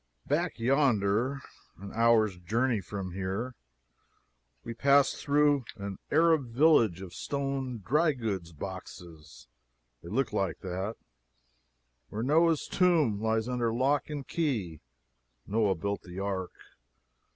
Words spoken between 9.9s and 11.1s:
(they look like that,)